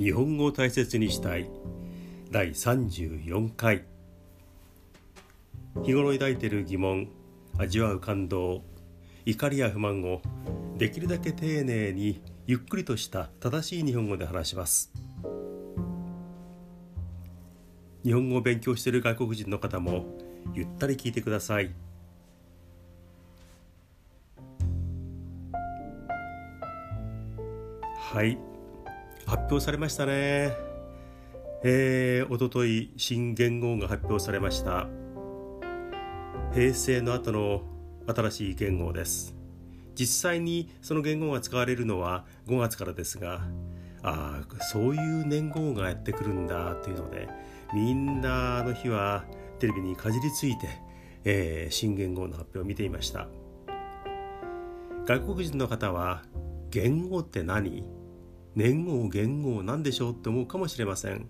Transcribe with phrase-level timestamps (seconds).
[0.00, 1.50] 日本語を大切にしたい。
[2.30, 3.84] 第34回。
[5.84, 7.10] 日頃抱いている疑問
[7.58, 8.62] 味わう感動
[9.26, 10.22] 怒りや不満を
[10.78, 14.90] できるだけ丁寧にゆっくりとした正しい日本語で話します。
[18.02, 20.06] 日本語を勉強している外国人の方も
[20.54, 21.74] ゆったり聞いてください。
[28.14, 28.49] はい。
[29.30, 30.56] 発表されましたね。
[31.62, 34.88] えー、おととい新元号が発表されました。
[36.52, 37.62] 平成の後の
[38.08, 39.36] 新しい元号です。
[39.94, 43.42] 実際にその元号が使われるのは5月からですが
[44.02, 47.28] ああそういう年号がやってくるんだというので
[47.72, 49.24] みんなあの日は
[49.60, 50.68] テレビにかじりついて、
[51.24, 53.28] えー、新元号の発表を見ていました。
[55.06, 56.24] 外国人の方は
[56.70, 57.99] 元号って何？
[58.60, 61.26] 年号元号なんでしょうって思うかもしれません、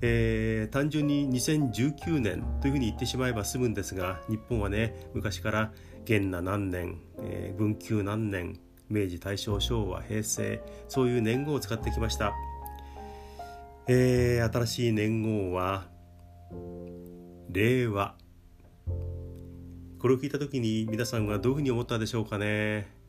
[0.00, 5.72] えー、単純に2019年というふうに言ってしまえば済むんですが日本はね昔から
[6.06, 12.32] 元那何年、えー、文久何年明治大正昭和平成そういう年号を使ってきました、
[13.86, 15.84] えー、新しい年号は
[17.50, 18.14] 令和。
[19.98, 22.99] これを聞いた時に皆さんはどういうふうに思ったでしょうかね。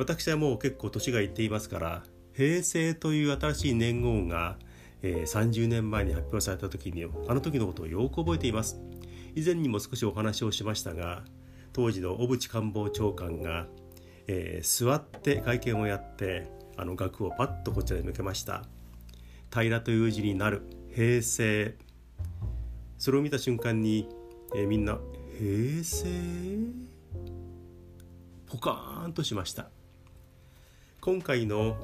[0.00, 4.56] 私はもう結構年がいっていますから平成という新しい年号が、
[5.02, 8.80] えー、30年前に発表された時にあの時のことをよく覚えています。
[9.34, 11.24] 以前にも少しお話をしましたが
[11.74, 13.66] 当時の小渕官房長官が、
[14.26, 18.64] えー、座って会見をやってあの額をパッとこちらに向けました。
[19.52, 20.62] 平という字になる
[20.94, 21.76] 平成。
[22.96, 24.08] それを見た瞬間に、
[24.56, 24.98] えー、みんな
[25.38, 26.08] 平成？
[28.46, 29.70] ポカーンとしました。
[31.00, 31.76] 今回の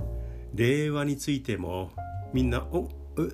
[0.54, 1.90] 令和についても
[2.34, 2.86] みんな「お
[3.18, 3.30] え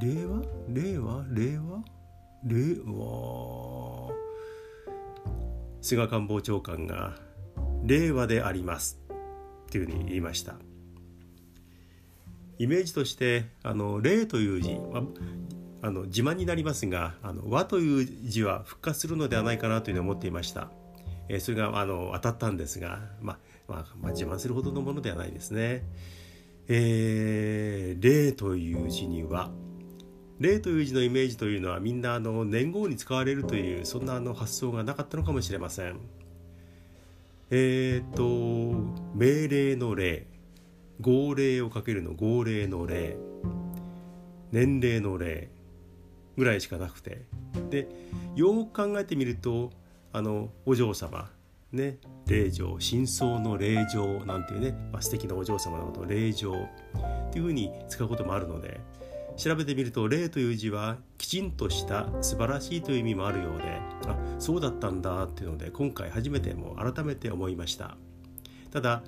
[0.00, 0.42] 令和？
[0.68, 1.24] 令和？
[1.30, 1.84] 令和？
[2.44, 4.10] 令和」
[5.80, 7.14] 菅官房長官が
[7.86, 9.00] 「令和であります」
[9.68, 10.56] っていうふうに言いました。
[12.58, 14.76] イメージとしてあの「令」という字
[15.80, 20.72] あの自慢になりますが「あの和」という字は復活するのではないかなというふうに思っていました、
[21.28, 25.84] え、それがあの当たったんですがまあまあ、まあ、自慢するほどのものではないですね。
[26.68, 29.50] えー、霊という字には
[30.38, 35.98] 霊という字のイメージというのはみんなあの年号に使われるというそんなあの発想がなかったのかもしれません。
[37.50, 38.76] えっ、ー、と
[39.14, 40.26] 命令の霊
[41.00, 43.16] 号令をかけるの号令の霊
[44.52, 45.48] 年齢の霊
[46.36, 47.24] ぐらいしかなくて
[47.70, 47.88] で
[48.36, 49.70] よく考えてみると
[50.12, 51.30] あのお嬢様
[51.72, 51.98] ね
[52.28, 58.80] 霊場真相の霊場なんていうね、まあ、素敵なお嬢様のことを霊場っていうふうに使うこともあるので
[59.36, 67.96] 調べてみると霊という字はきちんとした素晴らしいという意味もあるようであそうだったんだっていうので今回初めてもう改めて思いました。
[68.70, 69.02] ただ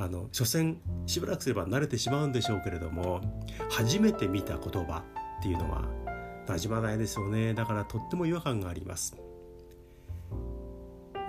[0.00, 3.20] あの所詮しばらくすれば慣れてしまうんでしょうけれども
[3.68, 5.02] 初めて見た言葉
[5.40, 5.82] っていうのは
[6.46, 7.52] 馴染まないですよね。
[7.52, 9.16] だからとっても違和感があります。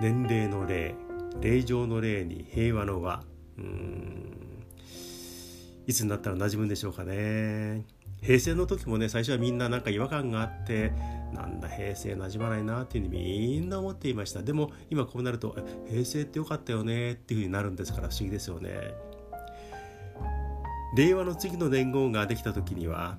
[0.00, 0.94] 年齢の霊
[1.40, 3.22] 霊場の霊に平和の和
[3.58, 4.64] うん。
[5.86, 7.84] いつになったら馴染むんでしょうかね。
[8.22, 10.92] 平成の時もね最初はみんななんか違和感があって
[11.32, 14.42] なんだ平成馴染まないなっていうふうにみんな思っていました。
[14.42, 15.56] でも今こうなると
[15.88, 18.94] 平成ってよかったよねっていうふうになるんですから不思議ですよね。
[20.96, 23.18] 令和の次の年号ができた時には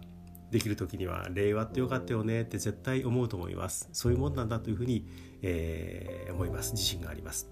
[0.51, 3.89] できる時には令和ってよかったよねって絶対思うと思います。
[3.93, 5.07] そういうもんなんだというふうに、
[5.41, 6.73] えー、思います。
[6.73, 7.49] 自信があります。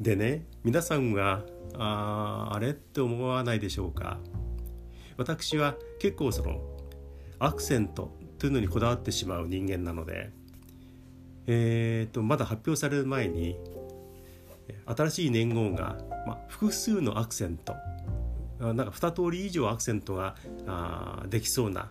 [0.00, 1.44] でね皆さんは
[1.76, 4.18] ああれって思わないでしょうか？
[5.16, 6.60] 私は結構その
[7.38, 10.30] アクセントというのにこだわってしまう人間なので
[11.46, 13.56] えーと、とまだ発表される前に
[14.84, 15.96] 新しい年号が、
[16.26, 17.74] まあ、複数のアクセント
[18.58, 20.34] なんか2通り以上アクセントが
[20.66, 21.90] あできそうな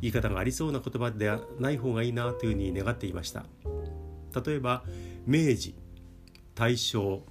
[0.00, 3.44] 言い方がありそうな言葉ではない方がいいなというふうに願っていました。
[4.44, 4.82] 例えば
[5.26, 5.74] 明治
[6.54, 7.22] 大正。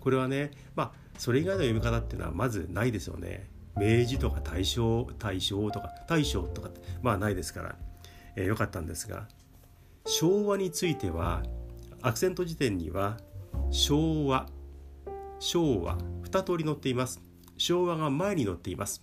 [0.00, 3.50] これはねまあそれ以外の読み方っていうのはまずないですよね。
[3.76, 6.70] 明治とか大正大正とか大正とか
[7.02, 7.76] まあないですから、
[8.36, 9.28] えー、よかったんですが
[10.06, 11.42] 昭和については
[12.00, 13.18] アクセント辞典には
[13.70, 14.46] 昭和
[15.38, 15.98] 昭和
[16.30, 17.25] 2通り載っています。
[17.56, 19.02] 昭和が前に載っています。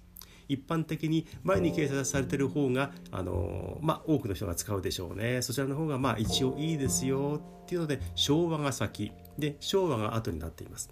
[0.49, 5.41] 一般的に前に掲載されてる方があのまあ、多くの人が使うでしょうね。
[5.41, 9.11] そちらの方がまあ一応いいですよっていうので昭和が先。
[9.37, 10.91] で昭和が後になっています。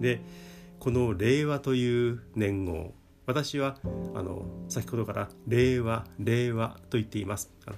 [0.00, 0.22] で
[0.78, 2.94] この令和という年号。
[3.26, 3.76] 私は
[4.14, 7.52] あの先ほどから令和令和と言っています。
[7.66, 7.76] あの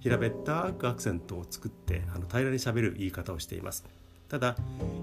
[0.00, 3.84] 平べったくアクセントを作ってあの平らにしゃべる言い方をしています。
[4.28, 4.56] ただ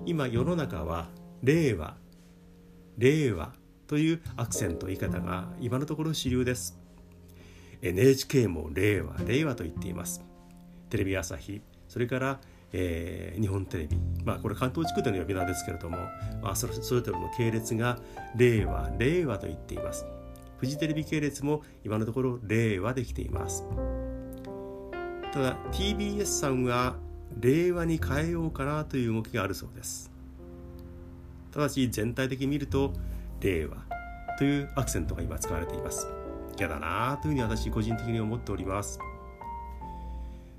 [0.05, 1.09] 今世の中は
[1.41, 1.95] 令和
[2.97, 3.53] 令和
[3.87, 6.79] というアクセント言い方が今のところ主流です。
[7.81, 10.23] NHK も令和令和と言っています。
[10.89, 12.39] テレビ朝日それから
[12.73, 15.97] えー、日本テレビ、まあ、これ関東地区での呼び名ですけれども、
[16.41, 17.99] まあ、それぞれの系列が
[18.35, 20.05] 令和令和と言っています。
[20.57, 23.63] フジテレビ系列も今のところ令和できています。
[25.31, 26.95] ただ TBS さんは
[27.39, 30.12] 令和に変えようかなという動きがあるそうです。
[31.53, 32.93] ただし全体的に見ると
[33.39, 33.77] 令和
[34.37, 36.07] というアクセントが今使われています。
[36.57, 38.99] 嫌だなというふうに私個人的に思っております。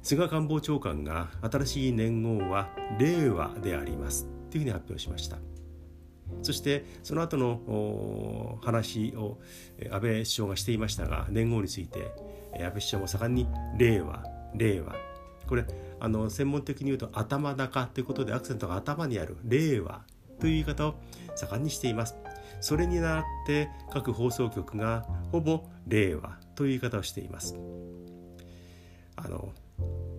[0.02, 2.69] 菅官房長官が新しい年号は
[2.99, 5.38] 令和でありますというふうに発表しました。
[6.43, 9.38] そしてその後の話を
[9.91, 12.12] 安倍首相がしていましたが年号について
[12.55, 13.49] 安倍首相も盛んに
[13.79, 14.23] 令和
[14.55, 14.94] 令和。
[15.46, 15.64] これ
[16.00, 20.02] あの専門的に言うと頭高ということでアクセントが頭にある令和
[20.44, 20.94] という言い方を
[21.35, 22.17] 盛んにしています。
[22.61, 27.56] それに倣って各放送局がほぼ令和という言い方をしています。
[29.17, 29.55] あの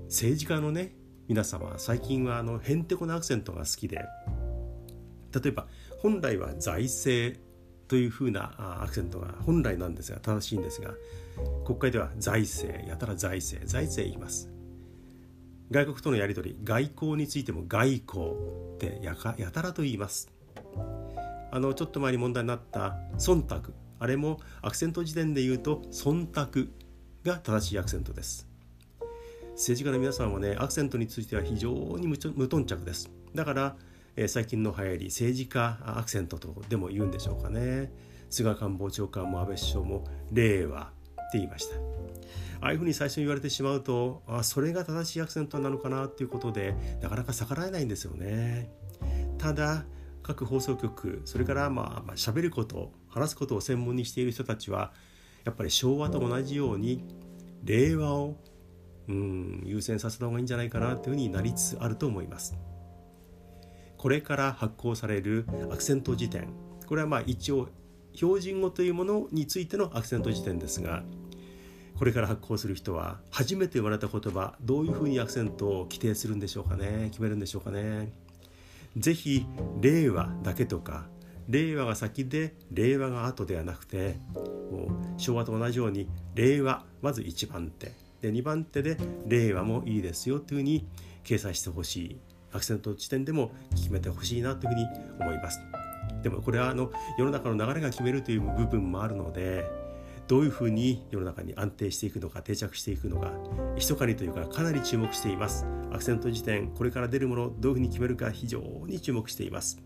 [0.06, 0.96] 政治家のね
[1.28, 3.98] 皆様最近はあのへんてこなアクセントが好きで
[5.32, 5.68] 例えば
[6.00, 7.40] 本来は財政
[7.88, 10.92] というふうなアクセントが本来なんですが正しいんですが
[11.66, 14.55] 国会では財政やたら財政財政言います。
[15.72, 18.26] 外国とのやり取り外交についても外交
[18.76, 20.32] ってやかやたらと言います。
[21.52, 23.74] あのちょっと前に問題になった忖度。
[23.98, 26.68] あれもアクセント辞典で言うと忖度
[27.24, 28.48] が正しいアクセントです。
[29.54, 33.10] 政治家の皆さんはねアクセントについては非常に無頓着です。
[33.34, 33.76] だから、
[34.16, 37.92] えー、最近の流行り政治家アクセントとでも言うんでしょうかね。
[38.30, 42.05] 菅官房長官も安倍首相も令和って言いました。
[42.62, 48.70] ああいうふうに最初に言われてしまうとあそれが正しいアクセントなのかなっていうことでなかなか逆らえないんですよね
[49.38, 49.86] ただ
[50.24, 54.92] 各放送局それからまあまあ喋ること話すことを専門にしている人たちは
[55.44, 57.04] やっぱり昭和と同じように
[57.64, 58.38] 令和を
[59.08, 62.56] うん優先させた方がいいんじゃないかなというふうになりつつあると思います。
[64.06, 66.48] これから発行されるアクセント辞典
[66.86, 67.70] これはまあ一応
[68.14, 71.04] 標準語というものについてのアクセント辞典ですが
[71.98, 77.08] これから発行する人は初めて生まれた言葉どういうふうにアクセントを規定するんでしょうかね。
[77.12, 78.12] 決めるんでしょうかね。
[78.98, 79.46] 是非
[79.82, 81.08] 令和だけとか
[81.48, 87.94] 令和が先で令和が後ではなくてもう昭和と同じように令和まず1番手。
[88.22, 90.88] で2番手で令和もいいですよというふうに
[91.24, 92.20] 掲載してほしい。
[92.52, 94.86] アクセント地点でも決めてほしいなというふうに
[95.20, 95.60] 思います。
[96.24, 99.66] でもこれはあの世の中の流れが決めるという部分もあるので
[100.28, 103.32] どういうふうに世の中に安定していくのか定着していくのか
[103.76, 105.66] 密かにというかかなり注目しています。
[105.92, 109.82] アクセント辞典これから出るものどういうふうに決めるか非常に注目しています。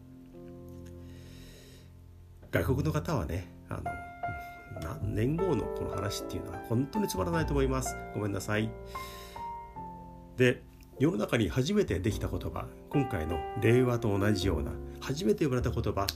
[2.51, 7.97] 外国の方はねあの年号のこの話っていうのは本当につまらないと思います。
[8.13, 8.71] ごめんなさい。
[10.37, 10.63] で
[10.99, 16.07] 世の中に初めてできた言葉今回の令和と同じような初めて呼ばれた言葉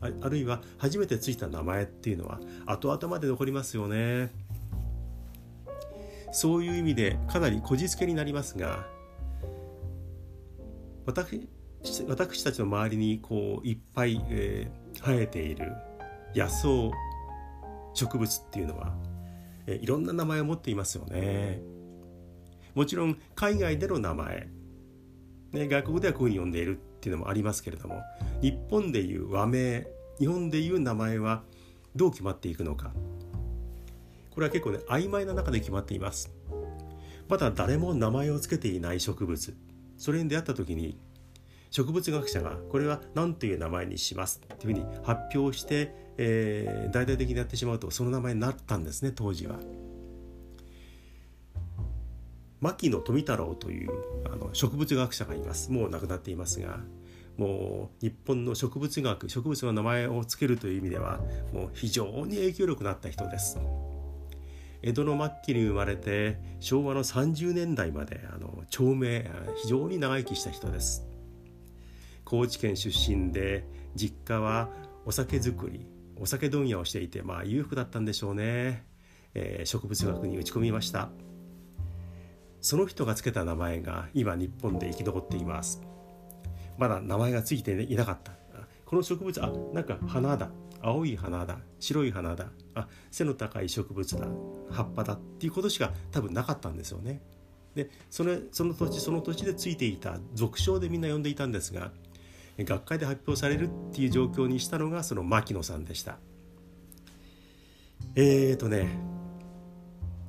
[0.00, 4.30] あるいは初めてついた名前っていうのは後々まで残りますよね。
[6.32, 8.86] そういう意味でかなりこじつけになりますが
[11.04, 11.48] 私
[12.06, 15.72] 私たちの周りにこういっぱい、えー、生えている
[16.34, 16.68] 野草
[17.94, 18.94] 植物っていうのは、
[19.66, 21.60] えいろんな名前を持っていますよね。
[22.74, 24.48] もちろん海外での名前、
[25.52, 26.78] ね、外国ではこういうふうに呼んでいる。
[27.00, 28.02] っていうのもありますけれども
[28.42, 29.86] 日本でいう和名
[30.18, 31.42] 日本でいう名前は
[31.96, 32.92] どう決まっていくのか。
[34.30, 36.30] これは結構ね曖昧な中で決まっています。
[37.26, 39.56] まだ誰も名前を付けていない植物。
[39.96, 40.98] それに出会った時に
[41.70, 44.42] 植物学者がこれは何という名前にします。
[44.44, 49.58] っていうふうに発表して、えー、大々的にやってしまうとその名前になったんですね当時は。
[52.60, 53.90] 牧野富太郎という
[54.26, 56.80] あの植物学者がいますもう亡くなっていますが
[57.36, 61.20] もう日本の植物学植物の名前を付けるという意味では
[61.52, 63.58] もう非常に影響力のあった人です。
[64.82, 69.30] 江戸の末期に生まれて昭和の30年代まであの長命
[69.62, 71.06] 非常に長生きした人です。
[72.24, 73.64] 高知県出身で
[73.94, 74.68] 実家は
[75.06, 75.86] お酒造り
[76.16, 78.84] お酒問屋をしていてまあ裕福だったんでしょうね、
[79.34, 81.08] えー、植物学に打ち込みました
[82.60, 85.80] その人が付けた名前が今日本で生き残っています。
[86.78, 88.32] まだ名前が付いていなかった。
[88.84, 90.50] この植物あなんか花だ。
[90.82, 91.58] 青い花だ。
[91.78, 92.46] 白い花だ。
[92.74, 94.26] あ背の高い植物だ。
[94.70, 97.20] 葉っぱだっていうことしか多分なかったんですよね。
[97.74, 101.92] でそれその土地その土地でついていた俗称でみんな呼んでいたんですが
[102.58, 106.18] 学会で発表されるっていう状況にしたのがその牧野さんでした。
[108.16, 108.88] えーとね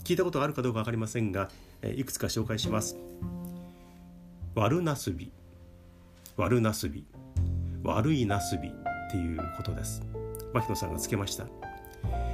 [0.04, 1.50] 聞いたことがあるかどうか分かりませんが
[1.84, 2.98] いくつか紹介します。
[4.54, 5.32] ワルナスビ
[6.38, 7.06] 悪ナスビ
[7.84, 8.72] 悪いナスビっ
[9.12, 10.04] ていうことです。
[10.54, 11.46] 牧野さんがつけました。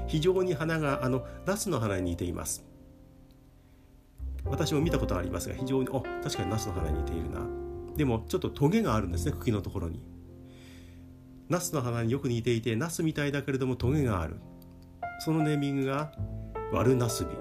[0.07, 2.65] 非常に花があのナスの花に似ています。
[4.45, 7.41] 私も見たことありますが非常にお確かにナスの花に似ているな。
[7.95, 10.01] でもちょっとトゲがあるんですね茎のところに。
[11.49, 14.37] ナスの花によく似ていてナスみたいだけれどもトゲがある。
[15.19, 16.11] そのネーミングが
[16.71, 17.31] ワルナスビ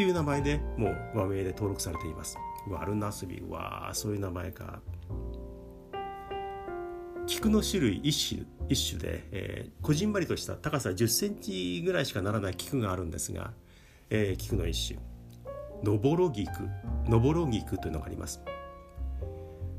[0.00, 2.38] っていう名前でもう和名で登録されています。
[2.66, 4.80] ワルナスビわあそういう名前か。
[7.26, 13.50] 菊の種類一種一種で、えー、こじんまりとした高さ1 0センチぐらいしかならない菊があるんですが、
[14.08, 14.98] えー、菊の一種。
[15.84, 16.48] のぼろ菊。
[17.06, 18.40] のぼろ菊というのがあります。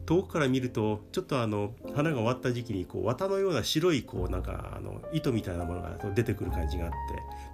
[0.05, 6.98] 遠くから見るとちょっとあの花が終わった時期にこう綿のような白いこうなんかあの糸みたいなものが出てくる感じがあって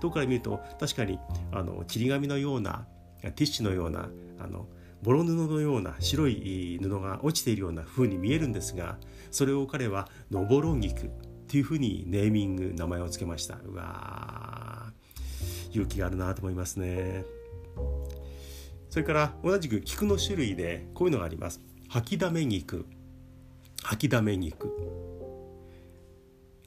[0.02, 1.20] 遠くから見ると確かに
[1.52, 2.86] あのちり紙のような
[3.22, 4.68] ティッシュのようなあの
[5.04, 8.98] ボロ布のような白い布が落ちているような風に見えるんですが
[9.30, 11.10] それを彼は「のぼろ菊」っ
[11.48, 13.58] ていうふうにネーミング名前を付けました。
[13.64, 14.92] うわ
[15.72, 17.24] 勇気があるなと思いますね。
[18.90, 21.62] それから同じく菊の種類でこういうのがあります。
[21.90, 22.86] 吐きだめ菊
[23.82, 24.68] 吐きだめ菊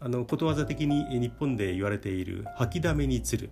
[0.01, 3.51] あのことわざ的に日本で言われている吐きだめに釣る。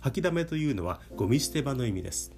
[0.00, 2.30] 吐きだめというのはゴミ捨て場の意味です。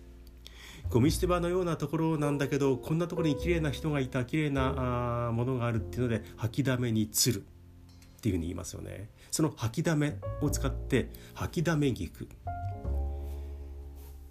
[0.89, 7.43] ゴミ捨て場のようなところなんだけどこんなところに綺麗な人がいた綺麗なあものがあるっていうので吐きだめに釣る。
[7.43, 9.11] っていうふうに言いますよね。
[9.33, 12.29] その吐きだめを使って吐きだめ菊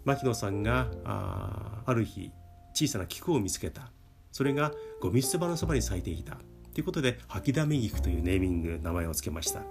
[0.05, 2.31] 牧野さんがあある日
[2.73, 3.91] 小さな菊を見つけた。
[4.31, 4.71] それが
[5.01, 6.37] ゴミ捨て場のそばに咲いていた。
[6.73, 9.63] ということで吐きだめ菊というネーミング名前を付けました。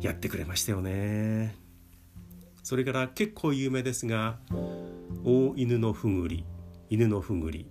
[0.00, 1.56] やってくれましたよね。
[2.62, 4.38] それから結構有名ですが
[5.24, 6.44] 大犬のふぐり
[6.90, 7.68] 犬のふぐり。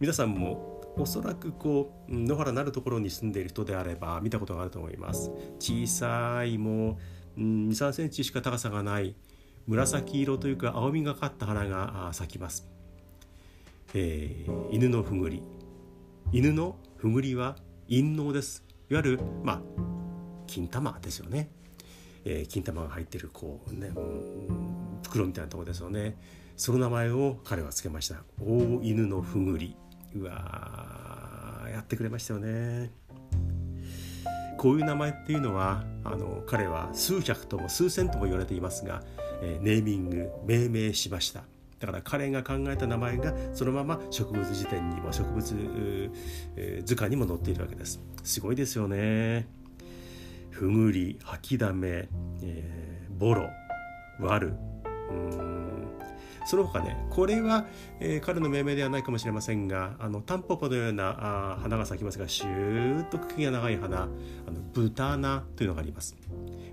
[0.00, 5.30] 皆さんもおそらくこう野原なるところに住んでいる人であれば見たことがあると思います。
[5.58, 6.98] 小さいも
[7.36, 9.14] う2 3センチしか高さがない
[9.66, 12.68] 紫色というか青みがかった花が咲きます、
[13.94, 15.42] えー、犬のふぐり。
[16.32, 17.56] 犬のふぐりは
[17.88, 18.64] 陰嚢です。
[18.90, 19.62] いわゆるまあ
[20.46, 21.50] 金玉ですよね。
[22.24, 26.16] えー、金玉が入ってるこうね、うん、袋みたいなとこですよね。
[26.56, 28.16] その名前を彼は付けました。
[28.40, 29.76] 大犬のふぐり。
[30.14, 32.90] うわやってくれましたよね。
[34.58, 39.02] こういう名前っていうのはあの彼は数百とも数千とも言われていますが、
[39.40, 41.44] えー、ネーミング命名しました。
[41.78, 45.54] だから彼が考えた名前がそのまま植物辞典にも植物、
[46.56, 48.00] えー、図鑑にも載っているわけです。
[48.24, 49.46] すごいですよね。
[50.50, 52.08] ふぐり吐きだめ、
[52.42, 53.48] えー、ボロ
[54.20, 54.54] 割る
[55.10, 55.58] うん。
[56.48, 57.66] その他ねこれは、
[58.00, 66.16] えー、彼の命名ではないかもしれませんがあのタンポポのようなあ花が咲きますがシューッと茎が長い花あの豚菜というのがあります。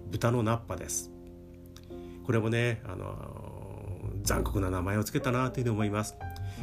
[0.09, 1.11] 豚のナッパです。
[2.25, 3.44] これもねあの
[4.23, 6.15] 残酷な名前を付けたなというふうに思います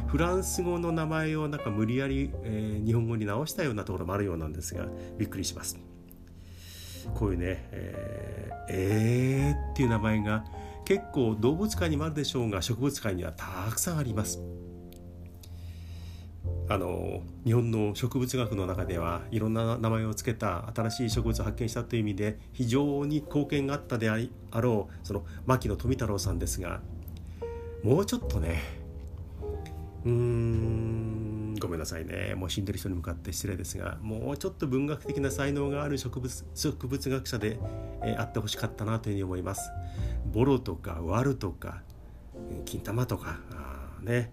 [0.07, 5.79] フランス語の名前をなんか無理やり、えー、日本語に直したようなところもあるようなんですがびっくりします
[7.15, 10.45] こういうねえー、えー、っていう名前が
[10.85, 14.41] 結構動物界にもあるでしょうが植物界にはたくさんあります。
[16.69, 26.81] あの日本の植物学の中ではいろんな名前を付けた新しい植物を発見したという意味で非常に貢献があったであろうその牧野富太郎さんですが
[27.83, 28.61] もうちょっとね。
[30.05, 32.33] うーんごめんなさいね。
[32.35, 37.59] もう死んでる人に向かって失礼ですがもうちょっと文学的な才能がある植物植物学者で、
[38.01, 39.69] えー、あってほしかったなというふうに思います。
[40.31, 41.81] ボロとかワルとか
[42.65, 43.37] 金玉とか
[44.01, 44.31] ね、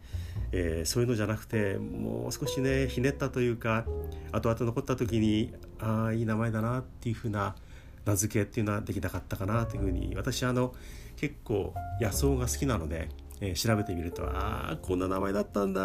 [0.53, 3.85] えー、そういうのじゃなくてもう少しねひねったというか
[4.33, 7.57] 後々残った時にああいい名前だなっていうふうな
[8.05, 10.75] 名付けっていうのはできなかったかなというふうに私あの
[11.17, 13.09] 結構野草が好きなので
[13.41, 15.81] えー、調べてみるとああこんな名前だったんだ。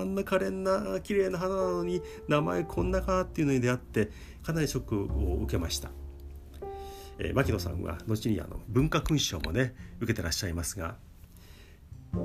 [0.00, 4.10] あんな可憐な綺麗な花なのに名前こんなかっていうのに出会って
[4.42, 5.90] かなりショックを受けました、
[7.18, 10.96] えー、牧野さんは後にあの文化勲章もね受けてらっしゃいますが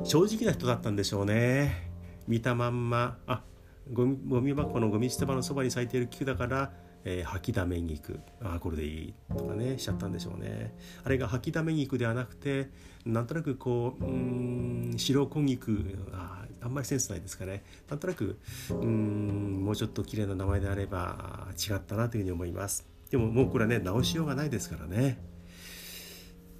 [0.03, 1.89] 正直な人だったんでしょうね。
[2.27, 3.43] 見たまんまあ
[3.91, 6.71] ゴミゴミ箱のゴミ捨て場のそばに咲いている菊だから
[7.03, 8.19] えー、吐きだめ肉。
[8.41, 10.75] あこれでいいとかねしちゃったんでしょうね。
[11.03, 12.69] あれが吐きだめ肉ではなくて
[13.05, 15.97] なんとなくこううん白小肉。
[16.13, 17.63] ああんまりセンスないですかね。
[17.89, 18.37] なんとなく
[18.69, 22.87] うんもうちょっと綺麗な名前であれば違ったなというふうに思います。
[23.09, 25.19] でももうこれはね直しようがないですからね。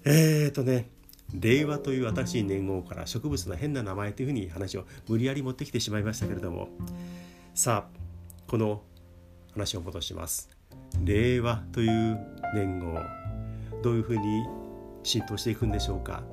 [0.04, 0.90] えーとね
[1.34, 6.68] 令和という新しい年号から植物の変な名前というふうに話を無理やり持ってきてしまいましたけれども。
[7.54, 8.00] さあ
[8.48, 8.84] この
[9.54, 10.50] 話を戻します。
[11.04, 12.20] 令和という
[12.54, 13.00] 年号
[13.82, 14.46] どういうふうに
[15.04, 16.24] 浸透していくんでしょうか。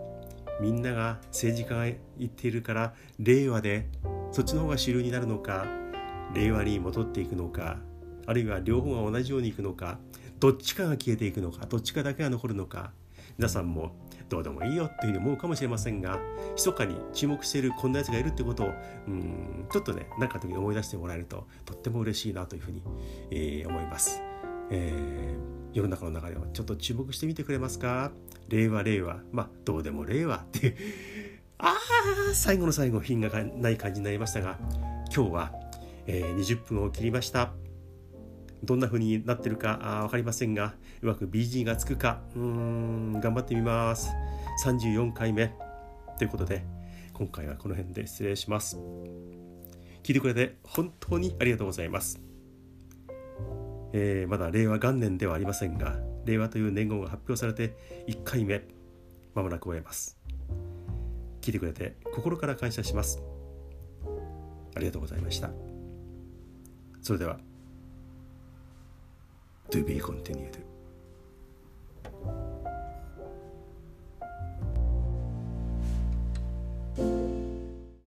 [0.61, 1.85] みんなが政治家が
[2.19, 3.87] 言っているから令和で
[4.33, 5.67] そっちの方が主流になるのか
[6.35, 7.79] 令和に戻っていくのか
[8.27, 9.99] あるいは両方が同じようにいくのか
[10.41, 12.93] どっちかが消えていくのかどっちかだけが残るのか
[13.39, 13.95] 皆さんも
[14.29, 16.19] どうでもいいよっていうふうに思うかもしれませんが
[16.57, 18.73] 密かに注目しているこんなやつがいるってことを
[19.07, 22.83] うんちょっとね何かの時に思い出してもらえるととっても嬉しいなというふうに、
[23.31, 24.23] えー、思います。
[24.71, 28.13] えー、世の中の流れをちょっと注目してみてくれますか？
[28.49, 30.77] 令和令和まあどうでも令和っていう
[31.59, 34.59] ああ最後の最後品がない感じになりましたが
[35.15, 35.53] 今日は、
[36.07, 37.53] えー、20分を切りました。
[38.63, 44.11] どんな風になってるかあ分かりませんがうまく BG がつくかうん頑張ってみます。
[44.65, 45.53] 34回目。
[46.19, 46.65] ということで
[47.13, 48.79] 今回はこの辺で失礼します。
[50.03, 52.19] 聞いてくれて本当にありがとうございます、
[53.93, 57.77] えー、まだ令和元年ではありませんが令和という年号が発表されて
[58.09, 58.63] 1回目
[59.35, 60.19] まもなく終えます。
[61.41, 63.23] 聞いてくれて心から感謝します。
[64.75, 65.51] ありがとうございました。
[67.01, 67.39] それでは
[69.71, 70.57] to be continued